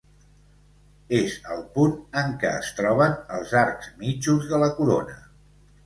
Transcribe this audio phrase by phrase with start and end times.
[1.17, 1.93] És el punt
[2.23, 5.21] en què es troben els arcs mitjos de la Corona.